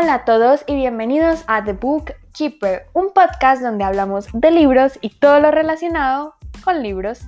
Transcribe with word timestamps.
Hola 0.00 0.14
a 0.14 0.24
todos 0.24 0.64
y 0.66 0.76
bienvenidos 0.76 1.44
a 1.46 1.62
The 1.62 1.74
Book 1.74 2.14
Keeper, 2.32 2.86
un 2.94 3.12
podcast 3.12 3.60
donde 3.60 3.84
hablamos 3.84 4.28
de 4.32 4.50
libros 4.50 4.98
y 5.02 5.10
todo 5.10 5.40
lo 5.40 5.50
relacionado 5.50 6.36
con 6.64 6.82
libros. 6.82 7.20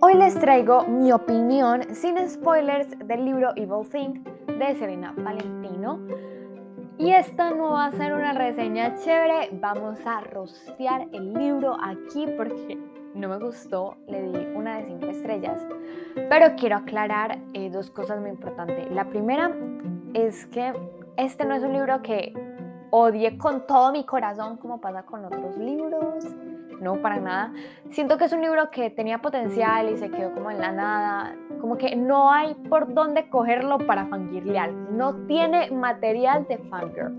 Hoy 0.00 0.14
les 0.14 0.34
traigo 0.40 0.86
mi 0.86 1.12
opinión 1.12 1.94
sin 1.94 2.16
spoilers 2.26 2.98
del 3.06 3.26
libro 3.26 3.50
Evil 3.56 3.86
Thing 3.90 4.24
de 4.58 4.74
Serena 4.78 5.12
Valentino. 5.14 6.00
Y 6.96 7.12
esta 7.12 7.50
no 7.50 7.72
va 7.72 7.86
a 7.86 7.92
ser 7.92 8.14
una 8.14 8.32
reseña 8.32 8.94
chévere, 8.94 9.50
vamos 9.52 9.98
a 10.06 10.22
rostear 10.22 11.08
el 11.12 11.34
libro 11.34 11.76
aquí 11.78 12.26
porque 12.38 12.78
no 13.14 13.28
me 13.28 13.38
gustó, 13.38 13.96
le 14.08 14.22
di 14.22 14.46
una 14.54 14.78
de 14.78 14.86
cinco 14.86 15.06
estrellas. 15.06 15.60
Pero 16.14 16.54
quiero 16.56 16.76
aclarar 16.76 17.38
eh, 17.52 17.70
dos 17.70 17.90
cosas 17.90 18.20
muy 18.20 18.30
importantes. 18.30 18.90
La 18.90 19.08
primera 19.08 19.50
es 20.14 20.46
que 20.46 20.72
este 21.16 21.44
no 21.44 21.54
es 21.54 21.62
un 21.62 21.72
libro 21.72 22.02
que 22.02 22.32
odie 22.90 23.38
con 23.38 23.66
todo 23.66 23.92
mi 23.92 24.04
corazón 24.04 24.56
como 24.56 24.80
pasa 24.80 25.04
con 25.04 25.24
otros 25.24 25.56
libros. 25.56 26.24
No, 26.80 27.00
para 27.00 27.20
nada. 27.20 27.52
Siento 27.90 28.18
que 28.18 28.24
es 28.24 28.32
un 28.32 28.42
libro 28.42 28.70
que 28.70 28.90
tenía 28.90 29.18
potencial 29.22 29.90
y 29.90 29.96
se 29.96 30.10
quedó 30.10 30.32
como 30.32 30.50
en 30.50 30.58
la 30.58 30.72
nada. 30.72 31.36
Como 31.60 31.78
que 31.78 31.94
no 31.94 32.30
hay 32.30 32.54
por 32.68 32.92
dónde 32.92 33.28
cogerlo 33.30 33.78
para 33.78 34.06
fangirlear. 34.06 34.72
No 34.72 35.14
tiene 35.26 35.70
material 35.70 36.46
de 36.48 36.58
fangirl. 36.58 37.16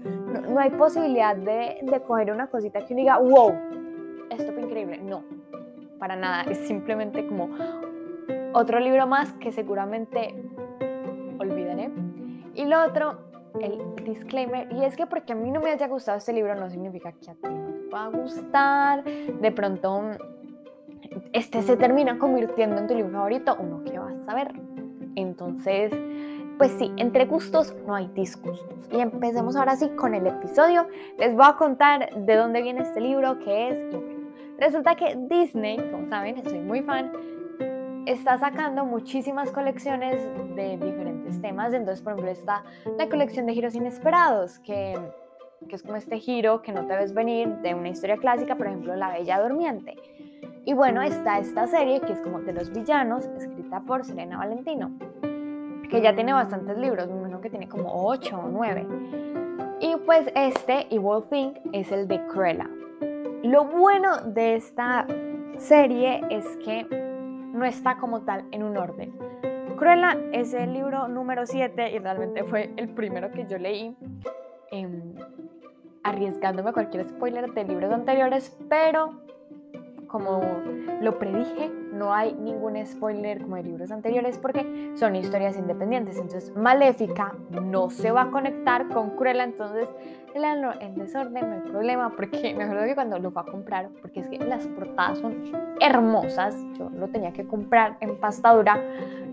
No, 0.50 0.60
hay 0.60 0.70
posibilidad 0.72 1.36
de, 1.36 1.80
de 1.82 2.02
coger 2.02 2.32
una 2.32 2.48
cosita 2.48 2.86
que 2.86 2.94
uno 2.94 3.02
diga, 3.02 3.18
wow, 3.18 3.54
esto 4.30 4.52
fue 4.52 4.64
increíble. 4.64 4.98
No, 5.00 5.24
para 6.00 6.16
nada. 6.16 6.44
Es 6.44 6.58
simplemente 6.68 7.26
como 7.28 7.50
otro 8.54 8.80
libro 8.80 9.08
más 9.08 9.34
que 9.34 9.52
seguramente 9.52 10.36
olvidaré. 11.40 11.92
Y 12.54 12.66
lo 12.66 12.84
otro, 12.84 13.20
el 13.60 13.82
disclaimer, 14.04 14.72
y 14.72 14.84
es 14.84 14.96
que 14.96 15.08
porque 15.08 15.34
a 15.34 15.36
mí 15.36 15.52
no 15.52 15.60
me 15.60 15.72
haya 15.72 15.88
gustado 15.88 16.18
este 16.18 16.34
libro 16.34 16.56
no 16.56 16.70
significa 16.70 17.12
que 17.12 17.32
a 17.32 17.34
ti 17.34 17.50
no 17.50 17.74
te 17.74 17.90
va 17.94 18.06
a 18.06 18.10
gustar. 18.10 19.04
De 19.04 19.52
pronto 19.52 20.12
este 21.34 21.62
se 21.62 21.78
termina 21.78 22.18
convirtiendo 22.18 22.78
en 22.78 22.88
tu 22.88 22.96
libro 22.96 23.12
favorito, 23.12 23.56
uno 23.60 23.84
que 23.84 23.98
vas 23.98 24.16
a 24.28 24.36
ver. 24.36 24.54
Entonces, 25.16 25.92
pues 26.58 26.72
sí, 26.72 26.92
entre 26.98 27.26
gustos 27.26 27.76
no 27.86 27.96
hay 27.96 28.08
disgustos. 28.10 28.90
Y 28.92 29.00
empecemos 29.00 29.56
ahora 29.56 29.76
sí 29.76 29.90
con 29.90 30.14
el 30.14 30.28
episodio. 30.28 30.88
Les 31.18 31.34
voy 31.34 31.46
a 31.48 31.56
contar 31.56 32.14
de 32.16 32.36
dónde 32.36 32.62
viene 32.62 32.82
este 32.82 33.02
libro, 33.02 33.40
qué 33.40 33.70
es 33.70 33.94
y. 33.94 34.15
Resulta 34.58 34.96
que 34.96 35.16
Disney, 35.30 35.78
como 35.92 36.08
saben, 36.08 36.44
soy 36.44 36.60
muy 36.60 36.82
fan, 36.82 37.12
está 38.06 38.38
sacando 38.38 38.86
muchísimas 38.86 39.52
colecciones 39.52 40.22
de 40.56 40.78
diferentes 40.78 41.42
temas. 41.42 41.74
Entonces, 41.74 42.02
por 42.02 42.14
ejemplo, 42.14 42.32
está 42.32 42.64
la 42.98 43.10
colección 43.10 43.46
de 43.46 43.54
giros 43.54 43.76
inesperados, 43.76 44.60
que, 44.60 44.98
que, 45.68 45.76
es 45.76 45.84
como 45.84 45.98
este 45.98 46.20
giro 46.20 46.62
que 46.62 46.72
no 46.72 46.86
te 46.86 46.96
ves 46.96 47.14
venir 47.14 47.50
de 47.58 47.74
una 47.74 47.90
historia 47.90 48.18
clásica, 48.18 48.56
por 48.56 48.68
ejemplo, 48.68 48.96
La 48.96 49.10
Bella 49.10 49.42
Durmiente. 49.42 49.96
Y 50.64 50.74
bueno, 50.74 51.02
está 51.02 51.38
esta 51.40 51.68
serie 51.68 52.00
que 52.02 52.14
es 52.14 52.22
como 52.22 52.40
de 52.42 52.54
los 52.54 52.72
villanos, 52.72 53.26
escrita 53.38 53.82
por 53.82 54.06
Selena 54.06 54.38
Valentino, 54.38 54.92
que 55.90 56.02
ya 56.02 56.16
tiene 56.16 56.34
bastantes 56.34 56.78
libros, 56.78 57.10
imagino 57.10 57.42
que 57.42 57.50
tiene 57.50 57.68
como 57.68 57.90
8 58.08 58.38
o 58.38 58.48
9. 58.48 58.88
Y 59.82 59.96
pues 60.06 60.32
este, 60.34 60.88
Evil 60.90 61.24
Thing, 61.30 61.54
es 61.74 61.92
el 61.92 62.08
de 62.08 62.26
Cruella. 62.28 62.70
Lo 63.46 63.66
bueno 63.66 64.22
de 64.22 64.56
esta 64.56 65.06
serie 65.60 66.20
es 66.32 66.58
que 66.66 66.84
no 67.54 67.64
está 67.64 67.96
como 67.98 68.22
tal 68.22 68.46
en 68.50 68.64
un 68.64 68.76
orden. 68.76 69.14
Cruella 69.78 70.18
es 70.32 70.56
el 70.56 70.74
libro 70.74 71.08
número 71.08 71.46
7 71.46 71.92
y 71.92 72.00
realmente 72.00 72.44
fue 72.44 72.74
el 72.76 72.90
primero 72.90 73.30
que 73.30 73.46
yo 73.46 73.60
leí, 73.60 73.96
em, 74.72 75.14
arriesgándome 76.02 76.72
a 76.72 76.74
cualquier 76.74 77.08
spoiler 77.08 77.54
de 77.54 77.66
libros 77.66 77.92
anteriores, 77.94 78.58
pero 78.68 79.22
como 80.08 80.42
lo 81.02 81.20
predije, 81.20 81.72
no 81.96 82.14
hay 82.14 82.34
ningún 82.34 82.86
spoiler 82.86 83.42
como 83.42 83.56
de 83.56 83.64
libros 83.64 83.92
anteriores 83.92 84.38
porque 84.38 84.94
son 84.96 85.16
historias 85.16 85.58
independientes. 85.58 86.18
Entonces, 86.18 86.56
Maléfica 86.56 87.34
no 87.50 87.90
se 87.90 88.12
va 88.12 88.24
a 88.24 88.32
conectar 88.32 88.88
con 88.90 89.12
Cruella, 89.12 89.44
entonces 89.44 89.90
leanlo 90.36 90.74
en 90.82 90.96
desorden, 90.96 91.50
no 91.50 91.56
hay 91.56 91.62
problema, 91.62 92.14
porque 92.16 92.54
me 92.58 92.66
acuerdo 92.66 92.84
que 92.84 92.96
cuando 92.96 93.18
lo 93.20 93.32
va 93.32 93.42
a 93.42 93.46
comprar, 93.46 93.90
porque 94.02 94.20
es 94.20 94.28
que 94.28 94.38
las 94.40 94.68
portadas 94.68 95.20
son 95.20 95.52
hermosas, 95.80 96.56
yo 96.78 96.90
lo 96.90 97.08
tenía 97.08 97.32
que 97.32 97.48
comprar 97.48 97.98
en 98.02 98.20
pastadura, 98.20 98.84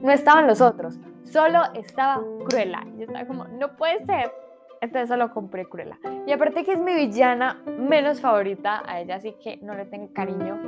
no 0.00 0.10
estaban 0.12 0.46
los 0.46 0.60
otros, 0.60 0.98
solo 1.24 1.60
estaba 1.74 2.22
Cruella. 2.48 2.84
Yo 2.96 3.04
estaba 3.04 3.26
como, 3.26 3.44
no 3.44 3.76
puede 3.76 4.04
ser. 4.04 4.32
Entonces 4.80 5.08
solo 5.08 5.32
compré 5.32 5.64
Cruella. 5.66 5.96
Y 6.26 6.32
aparte 6.32 6.64
que 6.64 6.72
es 6.72 6.78
mi 6.78 6.94
villana 6.94 7.62
menos 7.78 8.20
favorita, 8.20 8.82
a 8.84 9.00
ella 9.00 9.16
así 9.16 9.32
que 9.42 9.58
no 9.58 9.74
le 9.74 9.84
tengo 9.86 10.12
cariño, 10.12 10.58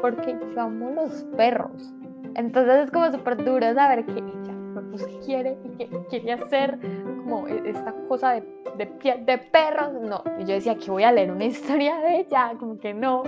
porque 0.00 0.38
yo 0.54 0.60
amo 0.60 0.90
los 0.90 1.24
perros. 1.36 1.94
Entonces 2.34 2.84
es 2.84 2.90
como 2.90 3.10
súper 3.10 3.36
duro 3.44 3.72
saber 3.74 4.04
que 4.06 4.18
ella 4.18 4.58
pues, 4.90 5.06
quiere 5.24 5.58
y 5.64 5.68
que 5.70 5.88
quiere 6.08 6.32
hacer 6.32 6.78
como 7.22 7.48
e, 7.48 7.70
esta 7.70 7.92
cosa 8.08 8.32
de, 8.32 8.42
de 8.76 9.24
de 9.24 9.38
perros. 9.38 9.92
No, 10.00 10.22
y 10.38 10.44
yo 10.44 10.54
decía 10.54 10.76
que 10.76 10.90
voy 10.90 11.04
a 11.04 11.12
leer 11.12 11.30
una 11.30 11.44
historia 11.46 11.98
de 11.98 12.20
ella, 12.20 12.52
como 12.58 12.78
que 12.78 12.94
no. 12.94 13.22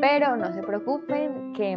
Pero 0.00 0.36
no 0.36 0.52
se 0.52 0.62
preocupen, 0.62 1.52
que 1.52 1.76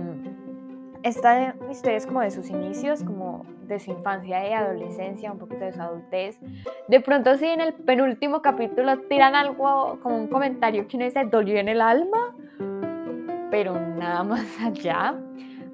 esta 1.04 1.56
historia 1.70 1.98
es 1.98 2.06
como 2.06 2.22
de 2.22 2.32
sus 2.32 2.50
inicios, 2.50 3.04
como 3.04 3.46
de 3.68 3.80
su 3.80 3.92
infancia 3.92 4.48
y 4.48 4.54
adolescencia, 4.54 5.32
un 5.32 5.40
poquito 5.40 5.66
de 5.66 5.74
su 5.74 5.82
adultez. 5.82 6.40
De 6.88 7.02
pronto 7.02 7.36
sí 7.36 7.46
en 7.46 7.62
el 7.62 7.74
penúltimo 7.74 8.42
capítulo 8.42 9.00
tiran 9.10 9.36
algo 9.36 10.00
como 10.02 10.16
un 10.16 10.28
comentario 10.28 10.88
que 10.88 10.98
uno 10.98 11.06
dice, 11.06 11.26
dolió 11.26 11.58
en 11.60 11.70
el 11.70 11.82
alma, 11.82 12.36
pero 13.54 13.80
nada 13.80 14.24
más 14.24 14.48
allá. 14.60 15.14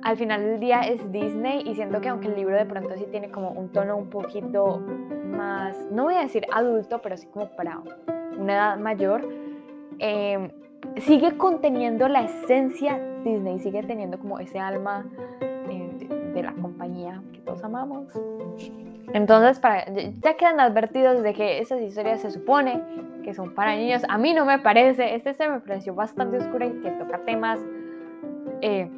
Al 0.02 0.18
final 0.18 0.42
del 0.44 0.60
día 0.60 0.82
es 0.82 1.12
Disney 1.14 1.64
y 1.66 1.76
siento 1.76 2.02
que 2.02 2.10
aunque 2.10 2.28
el 2.28 2.36
libro 2.36 2.58
de 2.58 2.66
pronto 2.66 2.94
sí 2.98 3.06
tiene 3.10 3.32
como 3.32 3.52
un 3.52 3.70
tono 3.70 3.96
un 3.96 4.10
poquito 4.10 4.80
más, 5.26 5.78
no 5.90 6.04
voy 6.04 6.16
a 6.16 6.22
decir 6.22 6.46
adulto, 6.52 7.02
pero 7.02 7.16
sí 7.16 7.28
como 7.28 7.48
para 7.56 7.82
una 8.38 8.54
edad 8.54 8.78
mayor, 8.80 9.22
eh, 10.00 10.52
sigue 10.98 11.38
conteniendo 11.38 12.10
la 12.10 12.24
esencia 12.24 13.00
Disney, 13.24 13.60
sigue 13.60 13.82
teniendo 13.84 14.20
como 14.20 14.40
ese 14.40 14.60
alma 14.60 15.06
de, 16.42 16.44
la 16.44 16.54
compañía 16.54 17.22
que 17.34 17.40
todos 17.40 17.64
amamos. 17.64 18.08
Entonces, 19.14 19.60
para, 19.60 19.86
ya 19.94 20.36
quedan 20.38 20.60
advertidos 20.60 21.24
de 21.24 21.34
que 21.34 21.60
esas 21.60 21.82
historias 21.82 22.22
se 22.22 22.32
supone 22.32 22.82
que 23.24 23.34
son 23.34 23.54
para 23.54 23.76
niños. 23.76 24.04
A 24.08 24.18
mí 24.18 24.34
no 24.34 24.46
me 24.46 24.60
parece, 24.60 25.16
este 25.16 25.34
se 25.34 25.50
me 25.50 25.60
pareció 25.60 25.96
bastante 25.96 26.38
oscuro 26.38 26.66
y 26.66 26.82
que 26.82 26.92
toca 26.92 27.20
temas 27.26 27.60
eh, 28.62 28.90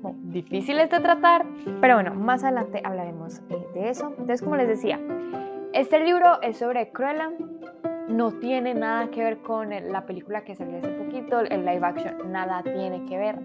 como 0.00 0.16
difíciles 0.24 0.90
de 0.90 1.00
tratar, 1.00 1.46
pero 1.80 1.94
bueno, 1.94 2.14
más 2.14 2.44
adelante 2.44 2.80
hablaremos 2.84 3.42
eh, 3.48 3.66
de 3.74 3.88
eso. 3.90 4.08
Entonces, 4.10 4.42
como 4.42 4.56
les 4.56 4.68
decía, 4.68 5.00
este 5.72 6.00
libro 6.00 6.40
es 6.42 6.58
sobre 6.58 6.90
Cruella, 6.90 7.30
no 8.08 8.32
tiene 8.32 8.74
nada 8.74 9.10
que 9.10 9.22
ver 9.22 9.38
con 9.38 9.70
la 9.70 10.04
película 10.06 10.44
que 10.44 10.54
salió 10.54 10.78
hace 10.78 10.90
poquito, 10.90 11.40
el 11.40 11.64
live 11.64 11.84
action, 11.84 12.32
nada 12.32 12.62
tiene 12.62 13.04
que 13.06 13.16
ver, 13.16 13.38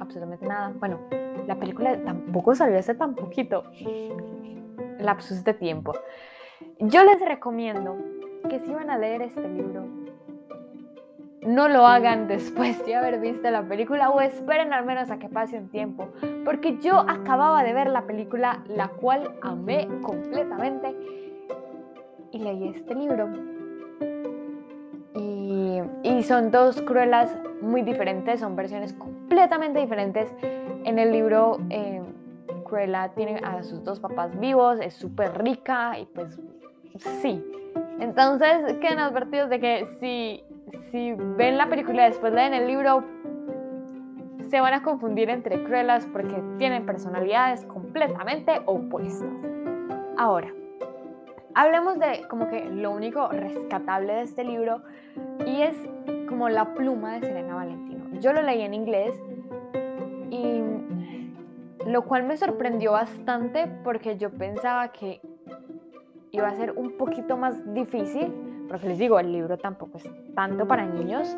absolutamente 0.00 0.46
nada. 0.46 0.72
Bueno, 0.78 0.98
la 1.46 1.56
película 1.56 1.96
tampoco 2.04 2.54
salió 2.54 2.78
hace 2.78 2.94
tan 2.94 3.14
poquito, 3.14 3.64
lapsus 4.98 5.44
de 5.44 5.54
tiempo. 5.54 5.92
Yo 6.80 7.04
les 7.04 7.20
recomiendo 7.20 7.96
que 8.48 8.60
si 8.60 8.72
van 8.72 8.90
a 8.90 8.98
leer 8.98 9.22
este 9.22 9.48
libro, 9.48 9.86
no 11.42 11.68
lo 11.68 11.86
hagan 11.86 12.28
después 12.28 12.84
de 12.84 12.94
haber 12.94 13.20
visto 13.20 13.50
la 13.50 13.62
película 13.62 14.10
o 14.10 14.20
esperen 14.20 14.72
al 14.72 14.84
menos 14.84 15.10
a 15.10 15.18
que 15.18 15.28
pase 15.28 15.56
un 15.56 15.68
tiempo, 15.70 16.08
porque 16.44 16.78
yo 16.78 16.98
acababa 16.98 17.62
de 17.62 17.72
ver 17.72 17.88
la 17.88 18.06
película, 18.06 18.62
la 18.66 18.88
cual 18.88 19.34
amé 19.42 19.88
completamente, 20.02 20.94
y 22.30 22.38
leí 22.38 22.68
este 22.68 22.94
libro 22.94 23.28
y, 26.02 26.22
son 26.22 26.50
dos 26.50 26.80
cruelas 26.82 27.36
muy 27.60 27.82
diferentes, 27.82 28.40
son 28.40 28.56
versiones 28.56 28.92
completamente 28.92 29.80
diferentes. 29.80 30.32
En 30.84 30.98
el 30.98 31.12
libro, 31.12 31.58
eh, 31.70 32.02
Cruella 32.64 33.10
tiene 33.14 33.40
a 33.42 33.62
sus 33.62 33.82
dos 33.82 34.00
papás 34.00 34.38
vivos, 34.38 34.78
es 34.80 34.94
súper 34.94 35.42
rica 35.42 35.98
y 35.98 36.06
pues 36.06 36.38
sí. 37.22 37.44
Entonces 38.00 38.76
quedan 38.80 38.98
advertidos 38.98 39.50
de 39.50 39.60
que 39.60 39.86
si, 40.00 40.44
si 40.90 41.12
ven 41.12 41.58
la 41.58 41.68
película 41.68 42.04
después 42.04 42.32
leen 42.32 42.54
el 42.54 42.66
libro, 42.66 43.04
se 44.48 44.60
van 44.60 44.74
a 44.74 44.82
confundir 44.82 45.30
entre 45.30 45.62
cruelas 45.64 46.06
porque 46.12 46.42
tienen 46.58 46.86
personalidades 46.86 47.64
completamente 47.66 48.60
opuestas. 48.66 49.28
Ahora, 50.16 50.52
Hablemos 51.54 51.98
de 51.98 52.26
como 52.28 52.48
que 52.48 52.64
lo 52.64 52.90
único 52.90 53.28
rescatable 53.28 54.14
de 54.14 54.22
este 54.22 54.44
libro 54.44 54.82
y 55.46 55.62
es 55.62 55.76
como 56.28 56.48
la 56.48 56.74
pluma 56.74 57.14
de 57.14 57.20
Serena 57.20 57.54
Valentino. 57.54 58.20
Yo 58.20 58.32
lo 58.32 58.42
leí 58.42 58.62
en 58.62 58.74
inglés 58.74 59.14
y 60.30 60.62
lo 61.86 62.02
cual 62.02 62.24
me 62.24 62.36
sorprendió 62.36 62.92
bastante 62.92 63.66
porque 63.82 64.16
yo 64.18 64.30
pensaba 64.30 64.92
que 64.92 65.20
iba 66.30 66.48
a 66.48 66.54
ser 66.54 66.72
un 66.72 66.96
poquito 66.96 67.36
más 67.36 67.72
difícil, 67.74 68.32
porque 68.68 68.88
les 68.88 68.98
digo, 68.98 69.18
el 69.18 69.32
libro 69.32 69.56
tampoco 69.56 69.98
es 69.98 70.04
tanto 70.34 70.66
para 70.66 70.84
niños, 70.84 71.36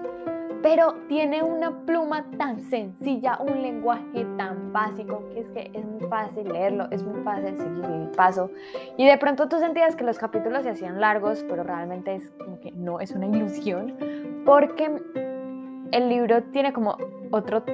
pero 0.62 0.94
tiene 1.08 1.42
una 1.42 1.84
pluma 1.86 2.26
tan 2.36 2.60
sencilla, 2.60 3.38
un 3.40 3.62
lenguaje 3.62 4.26
tan 4.36 4.72
básico, 4.72 5.22
que 5.32 5.40
es 5.40 5.48
que 5.50 5.70
es 5.72 5.84
muy 5.84 6.00
fácil 6.08 6.52
leerlo, 6.52 6.86
es 6.90 7.02
muy 7.02 7.22
fácil 7.22 7.56
seguir 7.56 7.84
el 7.84 8.08
paso. 8.10 8.50
Y 8.96 9.06
de 9.06 9.16
pronto 9.18 9.48
tú 9.48 9.58
sentías 9.58 9.96
que 9.96 10.04
los 10.04 10.18
capítulos 10.18 10.62
se 10.62 10.70
hacían 10.70 11.00
largos, 11.00 11.44
pero 11.48 11.62
realmente 11.62 12.14
es 12.14 12.30
como 12.38 12.60
que 12.60 12.72
no, 12.72 13.00
es 13.00 13.12
una 13.12 13.26
ilusión, 13.26 13.96
porque 14.44 14.90
el 15.92 16.08
libro 16.08 16.42
tiene 16.44 16.72
como 16.72 16.96
otro 17.30 17.64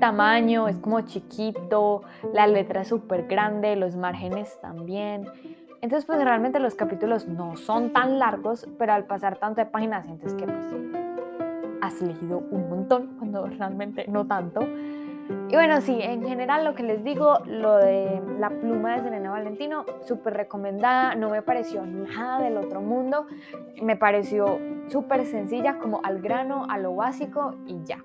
tamaño, 0.00 0.66
es 0.66 0.78
como 0.78 1.00
chiquito, 1.02 2.02
la 2.32 2.48
letra 2.48 2.80
es 2.80 2.88
súper 2.88 3.28
grande, 3.28 3.76
los 3.76 3.94
márgenes 3.96 4.58
también. 4.60 5.26
Entonces, 5.80 6.06
pues 6.06 6.22
realmente 6.22 6.58
los 6.58 6.74
capítulos 6.74 7.26
no 7.26 7.56
son 7.56 7.92
tan 7.92 8.18
largos, 8.18 8.68
pero 8.78 8.92
al 8.92 9.04
pasar 9.04 9.36
tanto 9.36 9.60
de 9.60 9.66
páginas 9.66 10.04
sientes 10.04 10.34
que 10.34 10.44
pues 10.44 10.72
has 11.82 12.00
leído 12.00 12.44
un 12.50 12.70
montón, 12.70 13.16
cuando 13.18 13.44
realmente 13.46 14.06
no 14.08 14.26
tanto. 14.26 14.60
Y 15.48 15.54
bueno, 15.54 15.80
sí, 15.80 15.98
en 16.00 16.22
general 16.22 16.64
lo 16.64 16.74
que 16.74 16.84
les 16.84 17.02
digo, 17.02 17.40
lo 17.44 17.76
de 17.76 18.22
la 18.38 18.50
pluma 18.50 18.94
de 18.94 19.02
Serena 19.02 19.30
Valentino, 19.30 19.84
súper 20.06 20.34
recomendada, 20.34 21.16
no 21.16 21.28
me 21.28 21.42
pareció 21.42 21.84
nada 21.84 22.40
del 22.40 22.56
otro 22.56 22.80
mundo, 22.80 23.26
me 23.82 23.96
pareció 23.96 24.58
súper 24.88 25.26
sencilla, 25.26 25.78
como 25.78 26.00
al 26.04 26.22
grano, 26.22 26.66
a 26.70 26.78
lo 26.78 26.94
básico 26.94 27.56
y 27.66 27.82
ya. 27.84 27.98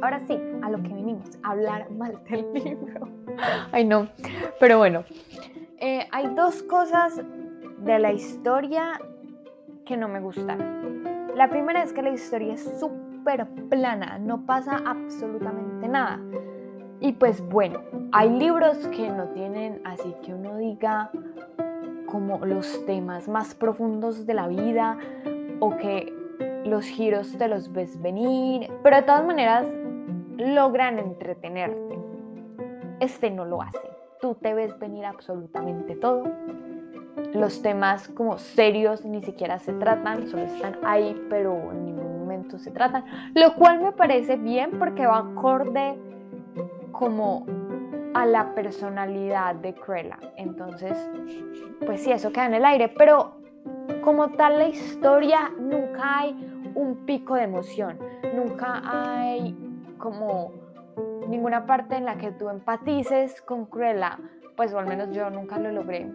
Ahora 0.00 0.20
sí, 0.20 0.38
a 0.62 0.70
lo 0.70 0.82
que 0.82 0.88
vinimos, 0.88 1.28
a 1.42 1.50
hablar 1.50 1.90
mal 1.90 2.22
del 2.30 2.52
libro. 2.54 3.08
Ay 3.72 3.84
no, 3.84 4.08
pero 4.60 4.78
bueno, 4.78 5.04
eh, 5.78 6.06
hay 6.12 6.28
dos 6.34 6.62
cosas 6.62 7.20
de 7.78 7.98
la 7.98 8.12
historia 8.12 9.00
que 9.84 9.96
no 9.96 10.06
me 10.06 10.20
gustaron. 10.20 11.11
La 11.34 11.48
primera 11.48 11.82
es 11.82 11.94
que 11.94 12.02
la 12.02 12.10
historia 12.10 12.54
es 12.54 12.78
súper 12.78 13.48
plana, 13.70 14.18
no 14.18 14.44
pasa 14.44 14.82
absolutamente 14.84 15.88
nada. 15.88 16.20
Y 17.00 17.12
pues 17.12 17.40
bueno, 17.48 17.80
hay 18.12 18.28
libros 18.30 18.76
que 18.88 19.08
no 19.08 19.24
tienen 19.28 19.80
así 19.84 20.14
que 20.22 20.34
uno 20.34 20.56
diga 20.58 21.10
como 22.06 22.44
los 22.44 22.84
temas 22.84 23.28
más 23.28 23.54
profundos 23.54 24.26
de 24.26 24.34
la 24.34 24.46
vida 24.46 24.98
o 25.60 25.74
que 25.78 26.12
los 26.64 26.84
giros 26.84 27.36
te 27.38 27.48
los 27.48 27.72
ves 27.72 28.00
venir, 28.02 28.70
pero 28.82 28.96
de 28.96 29.02
todas 29.02 29.24
maneras 29.24 29.66
logran 30.36 30.98
entretenerte. 30.98 31.98
Este 33.00 33.30
no 33.30 33.46
lo 33.46 33.62
hace. 33.62 33.90
Tú 34.20 34.34
te 34.34 34.52
ves 34.52 34.78
venir 34.78 35.06
absolutamente 35.06 35.96
todo 35.96 36.24
los 37.34 37.62
temas 37.62 38.08
como 38.08 38.38
serios 38.38 39.04
ni 39.04 39.22
siquiera 39.22 39.58
se 39.58 39.72
tratan, 39.72 40.28
solo 40.28 40.42
están 40.44 40.76
ahí, 40.84 41.20
pero 41.30 41.72
en 41.72 41.86
ningún 41.86 42.20
momento 42.20 42.58
se 42.58 42.70
tratan, 42.70 43.04
lo 43.34 43.54
cual 43.54 43.80
me 43.80 43.92
parece 43.92 44.36
bien 44.36 44.78
porque 44.78 45.06
va 45.06 45.18
acorde 45.18 45.98
como 46.90 47.46
a 48.14 48.26
la 48.26 48.54
personalidad 48.54 49.54
de 49.56 49.74
Cruella. 49.74 50.18
Entonces, 50.36 50.96
pues 51.86 52.02
sí, 52.02 52.12
eso 52.12 52.32
queda 52.32 52.46
en 52.46 52.54
el 52.54 52.64
aire, 52.64 52.88
pero 52.88 53.36
como 54.02 54.30
tal 54.32 54.58
la 54.58 54.68
historia 54.68 55.50
nunca 55.58 56.20
hay 56.20 56.72
un 56.74 57.06
pico 57.06 57.34
de 57.34 57.44
emoción, 57.44 57.98
nunca 58.34 58.82
hay 58.84 59.56
como 59.98 60.52
ninguna 61.28 61.64
parte 61.64 61.96
en 61.96 62.04
la 62.04 62.16
que 62.16 62.32
tú 62.32 62.50
empatices 62.50 63.40
con 63.42 63.66
Cruella, 63.66 64.18
pues 64.56 64.74
o 64.74 64.78
al 64.78 64.86
menos 64.86 65.10
yo 65.12 65.30
nunca 65.30 65.58
lo 65.58 65.72
logré 65.72 66.10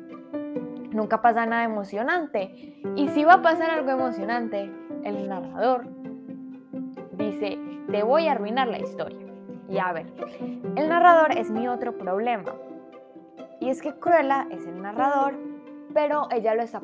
nunca 0.97 1.21
pasa 1.21 1.45
nada 1.45 1.63
emocionante. 1.63 2.81
Y 2.95 3.07
si 3.09 3.23
va 3.23 3.35
a 3.35 3.41
pasar 3.41 3.69
algo 3.69 3.91
emocionante, 3.91 4.69
el 5.03 5.29
narrador 5.29 5.87
dice, 7.13 7.57
te 7.89 8.03
voy 8.03 8.27
a 8.27 8.33
arruinar 8.33 8.67
la 8.67 8.79
historia. 8.79 9.25
Y 9.69 9.77
a 9.77 9.93
ver, 9.93 10.07
el 10.75 10.89
narrador 10.89 11.37
es 11.37 11.51
mi 11.51 11.67
otro 11.67 11.97
problema. 11.97 12.51
Y 13.59 13.69
es 13.69 13.81
que 13.81 13.93
Cruella 13.93 14.47
es 14.49 14.65
el 14.65 14.81
narrador, 14.81 15.35
pero 15.93 16.27
ella 16.31 16.55
lo 16.55 16.63
está 16.63 16.81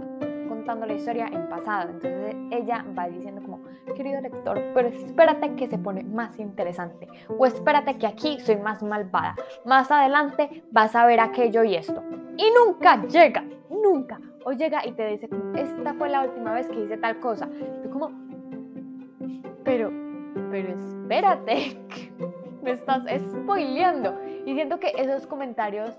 contando 0.63 0.85
la 0.85 0.93
historia 0.93 1.27
en 1.27 1.49
pasado. 1.49 1.89
Entonces 1.89 2.35
ella 2.51 2.85
va 2.97 3.07
diciendo 3.09 3.41
como, 3.41 3.59
querido 3.95 4.21
lector, 4.21 4.61
pero 4.73 4.87
espérate 4.87 5.55
que 5.55 5.67
se 5.67 5.77
pone 5.77 6.03
más 6.03 6.39
interesante. 6.39 7.07
O 7.37 7.45
espérate 7.45 7.97
que 7.97 8.07
aquí 8.07 8.39
soy 8.39 8.55
más 8.55 8.81
malvada. 8.81 9.35
Más 9.65 9.91
adelante 9.91 10.63
vas 10.71 10.95
a 10.95 11.05
ver 11.05 11.19
aquello 11.19 11.63
y 11.65 11.75
esto. 11.75 12.01
Y 12.37 12.45
nunca 12.57 13.05
llega 13.07 13.43
nunca. 13.69 14.21
O 14.45 14.53
llega 14.53 14.85
y 14.85 14.93
te 14.93 15.05
dice, 15.07 15.29
esta 15.55 15.93
fue 15.95 16.09
la 16.09 16.21
última 16.21 16.53
vez 16.53 16.67
que 16.69 16.79
hice 16.79 16.97
tal 16.97 17.19
cosa. 17.19 17.49
Tú 17.83 17.89
como, 17.89 18.11
pero, 19.63 19.91
pero 20.49 20.69
espérate, 20.69 21.77
me 22.63 22.71
estás 22.71 23.03
spoileando. 23.19 24.17
Y 24.45 24.53
siento 24.53 24.79
que 24.79 24.93
esos 24.97 25.27
comentarios 25.27 25.93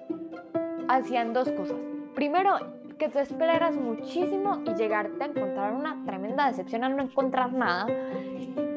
hacían 0.88 1.34
dos 1.34 1.50
cosas. 1.52 1.76
Primero, 2.14 2.56
que 2.96 3.08
tú 3.08 3.19
esperaras 3.19 3.76
muchísimo 3.76 4.61
y 4.64 4.75
llegarte 4.75 5.23
a 5.23 5.26
encontrar 5.26 5.73
una 5.73 6.05
tremenda 6.05 6.46
decepción 6.46 6.85
al 6.85 6.96
no 6.96 7.02
encontrar 7.02 7.52
nada. 7.52 7.87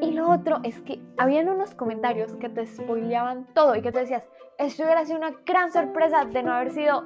Y 0.00 0.12
lo 0.12 0.30
otro 0.30 0.58
es 0.62 0.80
que 0.82 1.00
habían 1.16 1.48
unos 1.48 1.74
comentarios 1.74 2.34
que 2.36 2.48
te 2.48 2.66
spoileaban 2.66 3.46
todo 3.54 3.74
y 3.76 3.82
que 3.82 3.92
te 3.92 4.00
decías, 4.00 4.24
esto 4.58 4.82
hubiera 4.82 5.04
sido 5.04 5.18
una 5.18 5.32
gran 5.46 5.72
sorpresa 5.72 6.24
de 6.24 6.42
no 6.42 6.52
haber 6.52 6.70
sido 6.70 7.04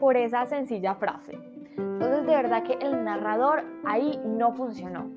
por 0.00 0.16
esa 0.16 0.46
sencilla 0.46 0.94
frase. 0.94 1.38
Entonces 1.76 2.26
de 2.26 2.34
verdad 2.34 2.62
que 2.62 2.74
el 2.74 3.04
narrador 3.04 3.64
ahí 3.84 4.20
no 4.24 4.52
funcionó. 4.52 5.10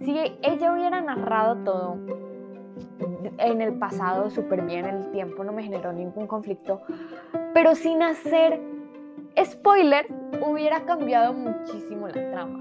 Si 0.00 0.18
ella 0.42 0.72
hubiera 0.72 1.00
narrado 1.00 1.56
todo 1.62 1.98
en 3.38 3.60
el 3.60 3.74
pasado 3.74 4.30
súper 4.30 4.62
bien, 4.62 4.86
el 4.86 5.10
tiempo 5.12 5.44
no 5.44 5.52
me 5.52 5.62
generó 5.62 5.92
ningún 5.92 6.26
conflicto, 6.26 6.82
pero 7.54 7.74
sin 7.74 8.02
hacer 8.02 8.60
spoiler 9.44 10.06
hubiera 10.44 10.84
cambiado 10.84 11.32
muchísimo 11.32 12.08
la 12.08 12.30
trama. 12.30 12.60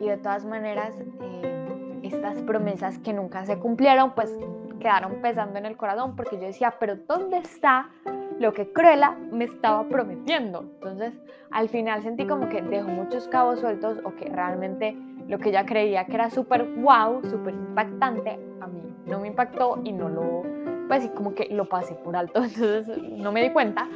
Y 0.00 0.06
de 0.08 0.16
todas 0.16 0.44
maneras, 0.44 0.94
eh, 1.20 2.00
estas 2.02 2.40
promesas 2.42 2.98
que 2.98 3.12
nunca 3.12 3.44
se 3.44 3.58
cumplieron, 3.58 4.14
pues 4.14 4.32
quedaron 4.80 5.20
pesando 5.20 5.58
en 5.58 5.66
el 5.66 5.76
corazón 5.76 6.14
porque 6.14 6.36
yo 6.36 6.42
decía, 6.42 6.74
pero 6.78 6.96
¿dónde 6.96 7.38
está 7.38 7.90
lo 8.38 8.52
que 8.52 8.72
Cruella 8.72 9.16
me 9.32 9.44
estaba 9.44 9.88
prometiendo. 9.88 10.60
Entonces, 10.74 11.12
al 11.50 11.68
final 11.68 12.02
sentí 12.02 12.26
como 12.26 12.48
que 12.48 12.62
dejó 12.62 12.88
muchos 12.88 13.28
cabos 13.28 13.60
sueltos 13.60 13.98
o 14.04 14.14
que 14.14 14.26
realmente 14.26 14.96
lo 15.26 15.38
que 15.38 15.50
ella 15.50 15.66
creía 15.66 16.06
que 16.06 16.14
era 16.14 16.30
súper 16.30 16.64
wow, 16.76 17.22
súper 17.28 17.54
impactante, 17.54 18.38
a 18.60 18.66
mí 18.66 18.94
no 19.06 19.20
me 19.20 19.28
impactó 19.28 19.80
y 19.84 19.92
no 19.92 20.08
lo, 20.08 20.42
pues 20.88 21.08
como 21.10 21.34
que 21.34 21.48
lo 21.50 21.68
pasé 21.68 21.94
por 21.96 22.16
alto, 22.16 22.42
entonces 22.44 22.86
no 23.02 23.32
me 23.32 23.42
di 23.42 23.50
cuenta. 23.50 23.88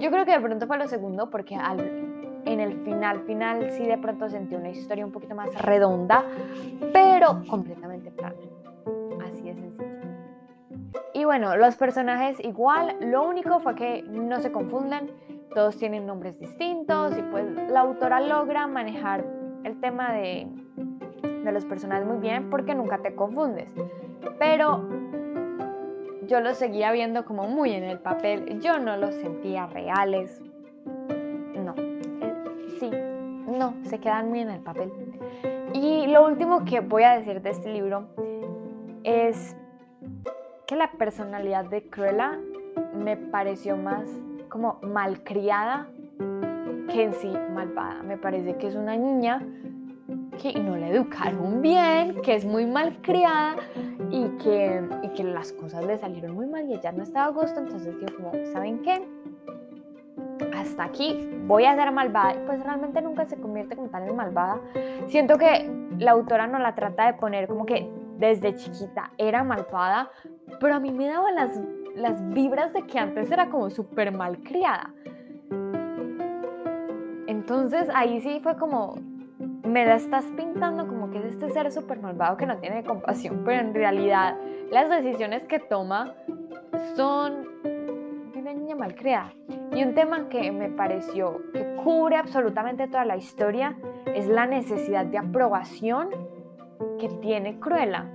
Yo 0.00 0.10
creo 0.10 0.24
que 0.24 0.32
de 0.32 0.40
pronto 0.40 0.66
fue 0.66 0.78
lo 0.78 0.88
segundo 0.88 1.30
porque 1.30 1.56
al, 1.56 1.80
en 2.44 2.60
el 2.60 2.82
final, 2.84 3.20
final 3.20 3.70
sí 3.70 3.86
de 3.86 3.98
pronto 3.98 4.28
sentí 4.28 4.54
una 4.54 4.70
historia 4.70 5.04
un 5.04 5.12
poquito 5.12 5.34
más 5.34 5.54
redonda, 5.62 6.24
pero 6.92 7.42
completamente 7.48 8.10
plana. 8.10 8.36
Y 11.16 11.24
bueno, 11.24 11.56
los 11.56 11.76
personajes 11.76 12.38
igual, 12.40 12.94
lo 13.00 13.26
único 13.26 13.58
fue 13.60 13.74
que 13.74 14.02
no 14.02 14.38
se 14.40 14.52
confunden, 14.52 15.10
todos 15.54 15.78
tienen 15.78 16.04
nombres 16.06 16.38
distintos 16.38 17.16
y 17.16 17.22
pues 17.22 17.46
la 17.70 17.80
autora 17.80 18.20
logra 18.20 18.66
manejar 18.66 19.24
el 19.64 19.80
tema 19.80 20.12
de, 20.12 20.46
de 21.22 21.52
los 21.52 21.64
personajes 21.64 22.06
muy 22.06 22.18
bien 22.18 22.50
porque 22.50 22.74
nunca 22.74 22.98
te 22.98 23.14
confundes. 23.14 23.72
Pero 24.38 24.86
yo 26.26 26.40
los 26.40 26.56
seguía 26.56 26.92
viendo 26.92 27.24
como 27.24 27.44
muy 27.44 27.72
en 27.72 27.84
el 27.84 27.98
papel, 27.98 28.60
yo 28.60 28.78
no 28.78 28.96
los 28.96 29.14
sentía 29.14 29.66
reales. 29.66 30.40
No, 31.54 31.74
eh, 31.76 32.34
sí, 32.78 32.90
no, 33.50 33.74
se 33.84 33.98
quedan 33.98 34.28
muy 34.28 34.40
en 34.40 34.50
el 34.50 34.60
papel. 34.60 34.92
Y 35.72 36.06
lo 36.06 36.24
último 36.24 36.64
que 36.64 36.80
voy 36.80 37.02
a 37.02 37.16
decir 37.16 37.42
de 37.42 37.50
este 37.50 37.72
libro 37.72 38.08
es 39.04 39.56
que 40.66 40.76
la 40.76 40.90
personalidad 40.92 41.64
de 41.66 41.88
Cruella 41.88 42.38
me 42.94 43.16
pareció 43.16 43.76
más 43.76 44.08
como 44.48 44.78
malcriada 44.82 45.86
que 46.88 47.02
en 47.02 47.12
sí 47.14 47.32
malvada. 47.52 48.02
Me 48.02 48.16
parece 48.16 48.56
que 48.56 48.66
es 48.68 48.74
una 48.74 48.96
niña 48.96 49.46
que 50.36 50.58
no 50.58 50.76
la 50.76 50.88
educaron 50.88 51.62
bien, 51.62 52.20
que 52.22 52.34
es 52.34 52.44
muy 52.44 52.66
malcriada 52.66 53.56
y 54.10 54.28
que, 54.38 54.82
y 55.02 55.08
que 55.10 55.24
las 55.24 55.52
cosas 55.52 55.84
le 55.84 55.98
salieron 55.98 56.34
muy 56.34 56.46
mal 56.46 56.68
y 56.68 56.74
ella 56.74 56.92
no 56.92 57.02
estaba 57.02 57.26
a 57.26 57.30
gusto. 57.30 57.60
Entonces 57.60 57.94
yo 58.00 58.16
como, 58.16 58.32
¿saben 58.52 58.82
qué? 58.82 59.06
Hasta 60.54 60.84
aquí 60.84 61.28
voy 61.46 61.64
a 61.64 61.74
ser 61.74 61.92
malvada. 61.92 62.34
Pues 62.46 62.62
realmente 62.62 63.00
nunca 63.02 63.24
se 63.26 63.36
convierte 63.36 63.76
como 63.76 63.88
tal 63.88 64.08
en 64.08 64.16
malvada. 64.16 64.60
Siento 65.08 65.38
que 65.38 65.70
la 65.98 66.12
autora 66.12 66.46
no 66.46 66.58
la 66.58 66.74
trata 66.74 67.06
de 67.06 67.14
poner 67.14 67.48
como 67.48 67.66
que 67.66 67.90
desde 68.18 68.54
chiquita 68.54 69.12
era 69.18 69.44
malvada, 69.44 70.10
pero 70.60 70.74
a 70.74 70.80
mí 70.80 70.90
me 70.90 71.06
daban 71.06 71.34
las, 71.34 72.34
vibras 72.34 72.72
de 72.72 72.82
que 72.82 72.98
antes 72.98 73.30
era 73.30 73.48
como 73.48 73.70
súper 73.70 74.12
mal 74.12 74.38
criada. 74.42 74.92
Entonces 77.26 77.88
ahí 77.94 78.20
sí 78.20 78.40
fue 78.42 78.56
como, 78.56 78.96
me 79.66 79.84
la 79.84 79.96
estás 79.96 80.24
pintando 80.36 80.86
como 80.86 81.10
que 81.10 81.18
es 81.18 81.24
este 81.24 81.50
ser 81.50 81.70
súper 81.72 82.00
malvado 82.00 82.36
que 82.36 82.46
no 82.46 82.58
tiene 82.58 82.84
compasión, 82.84 83.42
pero 83.44 83.60
en 83.60 83.74
realidad 83.74 84.36
las 84.70 84.88
decisiones 84.88 85.44
que 85.44 85.58
toma 85.58 86.14
son 86.94 87.46
de 87.62 88.38
una 88.38 88.52
niña 88.52 88.76
malcriada. 88.76 89.32
Y 89.74 89.82
un 89.82 89.94
tema 89.94 90.28
que 90.28 90.50
me 90.52 90.68
pareció 90.68 91.42
que 91.52 91.76
cubre 91.82 92.16
absolutamente 92.16 92.88
toda 92.88 93.04
la 93.04 93.16
historia 93.16 93.76
es 94.14 94.28
la 94.28 94.46
necesidad 94.46 95.04
de 95.04 95.18
aprobación 95.18 96.10
que 96.98 97.08
tiene 97.08 97.58
Cruella. 97.58 98.06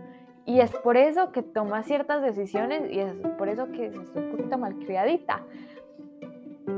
Y 0.46 0.60
es 0.60 0.72
por 0.72 0.98
eso 0.98 1.32
que 1.32 1.44
toma 1.44 1.84
ciertas 1.84 2.22
decisiones 2.24 2.92
y 2.92 3.00
es 3.00 3.14
por 3.38 3.48
eso 3.48 3.72
que 3.72 3.88
es 3.88 3.96
un 3.96 4.32
poquito 4.32 4.58
malcriadita. 4.58 5.44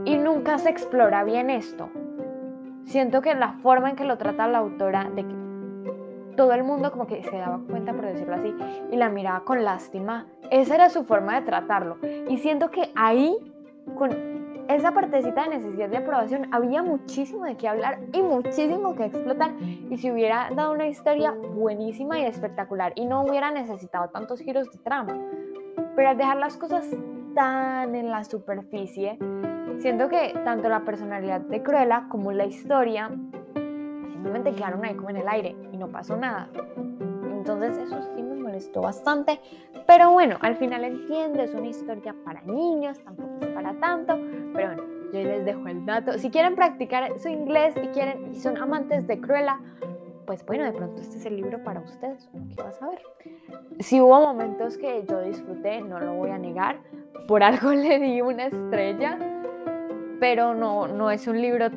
Y 0.05 0.17
nunca 0.17 0.57
se 0.57 0.69
explora 0.69 1.23
bien 1.23 1.49
esto. 1.49 1.89
Siento 2.85 3.21
que 3.21 3.33
la 3.35 3.53
forma 3.53 3.89
en 3.89 3.95
que 3.95 4.03
lo 4.03 4.17
trata 4.17 4.47
la 4.47 4.59
autora, 4.59 5.09
de 5.15 5.25
que 5.25 5.43
todo 6.35 6.53
el 6.53 6.63
mundo 6.63 6.91
como 6.91 7.07
que 7.07 7.23
se 7.23 7.37
daba 7.37 7.59
cuenta, 7.69 7.93
por 7.93 8.05
decirlo 8.05 8.35
así, 8.35 8.53
y 8.91 8.95
la 8.95 9.09
miraba 9.09 9.45
con 9.45 9.63
lástima, 9.63 10.27
esa 10.51 10.75
era 10.75 10.89
su 10.89 11.03
forma 11.03 11.39
de 11.39 11.45
tratarlo. 11.45 11.97
Y 12.29 12.37
siento 12.37 12.71
que 12.71 12.91
ahí, 12.95 13.35
con 13.95 14.11
esa 14.67 14.93
partecita 14.93 15.43
de 15.43 15.57
necesidad 15.57 15.89
de 15.89 15.97
aprobación, 15.97 16.47
había 16.53 16.83
muchísimo 16.83 17.45
de 17.45 17.55
qué 17.57 17.67
hablar 17.67 17.99
y 18.13 18.21
muchísimo 18.21 18.95
que 18.95 19.05
explotar. 19.05 19.51
Y 19.89 19.97
si 19.97 20.11
hubiera 20.11 20.49
dado 20.55 20.73
una 20.73 20.87
historia 20.87 21.31
buenísima 21.31 22.19
y 22.19 22.25
espectacular 22.25 22.93
y 22.95 23.05
no 23.05 23.23
hubiera 23.23 23.51
necesitado 23.51 24.09
tantos 24.09 24.39
giros 24.39 24.71
de 24.71 24.79
trama. 24.79 25.17
Pero 25.95 26.09
al 26.09 26.17
dejar 26.17 26.37
las 26.37 26.57
cosas 26.57 26.87
tan 27.35 27.95
en 27.95 28.09
la 28.09 28.23
superficie, 28.23 29.17
Siento 29.79 30.09
que 30.09 30.33
tanto 30.43 30.69
la 30.69 30.85
personalidad 30.85 31.41
de 31.41 31.61
Cruella 31.61 32.05
como 32.09 32.31
la 32.31 32.45
historia 32.45 33.09
simplemente 34.11 34.53
quedaron 34.53 34.85
ahí 34.85 34.95
como 34.95 35.09
en 35.09 35.17
el 35.17 35.27
aire 35.27 35.55
y 35.71 35.77
no 35.77 35.89
pasó 35.89 36.15
nada. 36.15 36.49
Entonces 37.25 37.77
eso 37.77 38.01
sí 38.15 38.23
me 38.23 38.35
molestó 38.35 38.81
bastante. 38.81 39.39
Pero 39.85 40.11
bueno, 40.11 40.37
al 40.39 40.55
final 40.55 40.85
entiendo, 40.85 41.41
es 41.41 41.53
una 41.53 41.67
historia 41.67 42.15
para 42.23 42.41
niños, 42.43 42.99
tampoco 43.03 43.33
es 43.41 43.47
para 43.47 43.73
tanto. 43.73 44.17
Pero 44.53 44.75
bueno, 44.75 44.83
yo 45.11 45.23
les 45.23 45.43
dejo 45.43 45.67
el 45.67 45.85
dato. 45.85 46.17
Si 46.17 46.29
quieren 46.29 46.55
practicar 46.55 47.19
su 47.19 47.27
inglés 47.27 47.75
y 47.75 47.87
quieren 47.87 48.31
y 48.31 48.35
son 48.35 48.57
amantes 48.57 49.05
de 49.07 49.19
Cruella, 49.19 49.59
pues 50.25 50.45
bueno, 50.45 50.63
de 50.63 50.71
pronto 50.71 51.01
este 51.01 51.17
es 51.17 51.25
el 51.25 51.35
libro 51.35 51.63
para 51.63 51.81
ustedes, 51.81 52.29
¿qué 52.55 52.63
vas 52.63 52.81
a 52.81 52.87
ver? 52.87 53.01
Si 53.79 53.99
hubo 53.99 54.21
momentos 54.21 54.77
que 54.77 55.03
yo 55.07 55.21
disfruté, 55.21 55.81
no 55.81 55.99
lo 55.99 56.13
voy 56.13 56.29
a 56.29 56.37
negar, 56.37 56.77
por 57.27 57.43
algo 57.43 57.71
le 57.73 57.99
di 57.99 58.21
una 58.21 58.45
estrella, 58.45 59.17
pero 60.23 60.53
no, 60.55 60.87
no 60.87 61.11
es 61.11 61.27
un 61.27 61.41
libro 61.41 61.69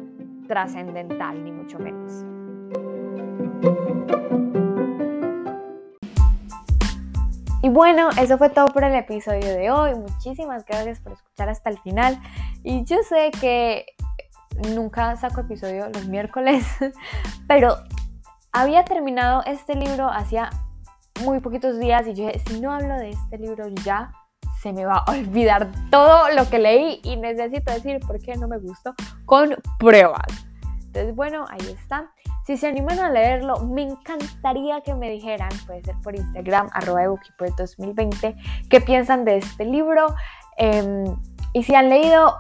trascendental, 0.46 1.42
ni 1.42 1.50
mucho 1.50 1.80
menos. 1.80 2.24
Y 7.60 7.68
bueno, 7.70 8.08
eso 8.10 8.38
fue 8.38 8.50
todo 8.50 8.66
por 8.66 8.84
el 8.84 8.94
episodio 8.94 9.52
de 9.52 9.72
hoy. 9.72 9.96
Muchísimas 9.96 10.64
gracias 10.64 11.00
por 11.00 11.14
escuchar 11.14 11.48
hasta 11.48 11.70
el 11.70 11.78
final. 11.80 12.20
Y 12.62 12.84
yo 12.84 12.98
sé 13.02 13.32
que 13.40 13.84
nunca 14.76 15.16
saco 15.16 15.40
episodio 15.40 15.88
los 15.88 16.06
miércoles, 16.06 16.64
pero 17.48 17.74
había 18.52 18.84
terminado 18.84 19.42
este 19.44 19.74
libro 19.74 20.08
hacía 20.08 20.50
muy 21.24 21.40
poquitos 21.40 21.80
días 21.80 22.06
y 22.06 22.14
yo 22.14 22.26
dije, 22.26 22.38
si 22.46 22.60
no 22.60 22.72
hablo 22.72 22.94
de 22.94 23.10
este 23.10 23.38
libro 23.38 23.66
ya, 23.84 24.12
se 24.66 24.72
me 24.72 24.84
va 24.84 25.04
a 25.06 25.12
olvidar 25.12 25.68
todo 25.92 26.28
lo 26.34 26.50
que 26.50 26.58
leí 26.58 27.00
y 27.04 27.14
necesito 27.14 27.72
decir 27.72 28.00
por 28.00 28.20
qué 28.20 28.34
no 28.34 28.48
me 28.48 28.58
gustó 28.58 28.94
con 29.24 29.54
pruebas. 29.78 30.26
Entonces, 30.86 31.14
bueno, 31.14 31.44
ahí 31.48 31.76
está. 31.80 32.10
Si 32.44 32.56
se 32.56 32.66
animan 32.66 32.98
a 32.98 33.08
leerlo, 33.08 33.60
me 33.60 33.82
encantaría 33.82 34.80
que 34.80 34.92
me 34.94 35.08
dijeran, 35.08 35.50
puede 35.66 35.84
ser 35.84 35.94
por 36.02 36.16
Instagram, 36.16 36.68
arroba 36.72 37.04
2020, 37.04 38.34
qué 38.68 38.80
piensan 38.80 39.24
de 39.24 39.36
este 39.36 39.64
libro. 39.66 40.16
Em, 40.56 41.04
y 41.52 41.62
si 41.62 41.76
han 41.76 41.88
leído 41.88 42.34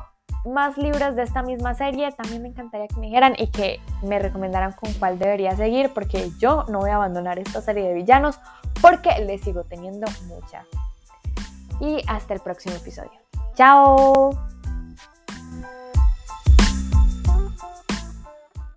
más 0.46 0.76
libros 0.78 1.14
de 1.14 1.22
esta 1.22 1.44
misma 1.44 1.74
serie, 1.74 2.10
también 2.10 2.42
me 2.42 2.48
encantaría 2.48 2.88
que 2.88 2.96
me 2.96 3.06
dijeran 3.06 3.34
y 3.38 3.52
que 3.52 3.80
me 4.02 4.18
recomendaran 4.18 4.72
con 4.72 4.92
cuál 4.94 5.20
debería 5.20 5.54
seguir, 5.54 5.94
porque 5.94 6.28
yo 6.40 6.64
no 6.68 6.80
voy 6.80 6.90
a 6.90 6.96
abandonar 6.96 7.38
esta 7.38 7.60
serie 7.60 7.86
de 7.86 7.94
villanos 7.94 8.40
porque 8.82 9.10
le 9.24 9.38
sigo 9.38 9.62
teniendo 9.62 10.08
mucha 10.26 10.64
y 11.80 12.02
hasta 12.08 12.34
el 12.34 12.40
próximo 12.40 12.76
episodio. 12.76 13.20
¡Chao! 13.54 14.30